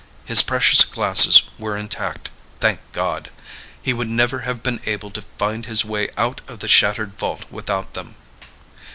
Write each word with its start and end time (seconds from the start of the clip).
His 0.25 0.41
precious 0.41 0.83
glasses 0.83 1.43
were 1.59 1.77
intact, 1.77 2.31
thank 2.59 2.79
God! 2.91 3.29
He 3.79 3.93
would 3.93 4.07
never 4.07 4.39
have 4.39 4.63
been 4.63 4.81
able 4.87 5.11
to 5.11 5.21
find 5.37 5.67
his 5.67 5.85
way 5.85 6.09
out 6.17 6.41
of 6.47 6.57
the 6.57 6.67
shattered 6.67 7.19
vault 7.19 7.45
without 7.51 7.93
them. 7.93 8.15